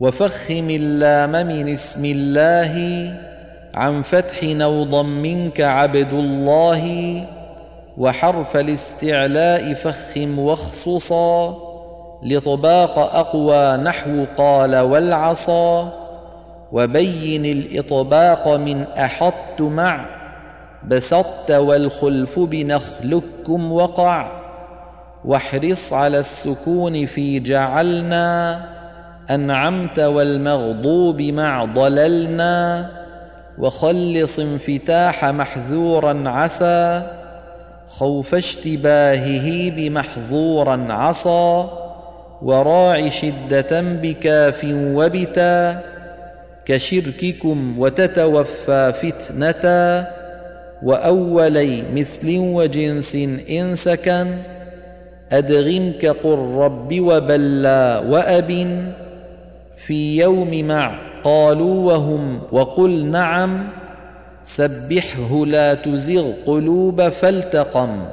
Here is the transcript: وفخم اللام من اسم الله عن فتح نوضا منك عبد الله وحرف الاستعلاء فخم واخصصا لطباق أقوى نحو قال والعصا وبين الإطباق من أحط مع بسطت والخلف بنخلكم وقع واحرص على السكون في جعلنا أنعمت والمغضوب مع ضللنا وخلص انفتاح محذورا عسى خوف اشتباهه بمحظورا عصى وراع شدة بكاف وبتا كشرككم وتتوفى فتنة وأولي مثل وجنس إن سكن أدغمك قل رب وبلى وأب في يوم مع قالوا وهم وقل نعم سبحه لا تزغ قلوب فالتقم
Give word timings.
وفخم 0.00 0.70
اللام 0.70 1.46
من 1.46 1.68
اسم 1.68 2.04
الله 2.04 2.74
عن 3.74 4.02
فتح 4.02 4.42
نوضا 4.42 5.02
منك 5.02 5.60
عبد 5.60 6.12
الله 6.12 7.24
وحرف 7.98 8.56
الاستعلاء 8.56 9.74
فخم 9.74 10.38
واخصصا 10.38 11.58
لطباق 12.22 12.98
أقوى 12.98 13.76
نحو 13.76 14.24
قال 14.36 14.76
والعصا 14.76 15.92
وبين 16.72 17.46
الإطباق 17.46 18.48
من 18.48 18.84
أحط 18.98 19.60
مع 19.60 20.06
بسطت 20.88 21.50
والخلف 21.50 22.38
بنخلكم 22.38 23.72
وقع 23.72 24.44
واحرص 25.24 25.92
على 25.92 26.18
السكون 26.18 27.06
في 27.06 27.40
جعلنا 27.40 28.60
أنعمت 29.30 29.98
والمغضوب 29.98 31.22
مع 31.22 31.64
ضللنا 31.64 32.90
وخلص 33.58 34.38
انفتاح 34.38 35.24
محذورا 35.24 36.22
عسى 36.26 37.02
خوف 37.88 38.34
اشتباهه 38.34 39.70
بمحظورا 39.70 40.86
عصى 40.92 41.64
وراع 42.42 43.08
شدة 43.08 43.80
بكاف 43.80 44.66
وبتا 44.74 45.80
كشرككم 46.64 47.78
وتتوفى 47.78 48.92
فتنة 49.02 50.06
وأولي 50.82 51.82
مثل 51.94 52.38
وجنس 52.38 53.14
إن 53.50 53.74
سكن 53.74 54.36
أدغمك 55.32 56.06
قل 56.06 56.38
رب 56.38 57.00
وبلى 57.00 58.02
وأب 58.08 58.50
في 59.76 60.16
يوم 60.18 60.64
مع 60.64 60.98
قالوا 61.24 61.92
وهم 61.92 62.40
وقل 62.52 63.06
نعم 63.06 63.68
سبحه 64.42 65.46
لا 65.46 65.74
تزغ 65.74 66.32
قلوب 66.46 67.08
فالتقم 67.08 68.04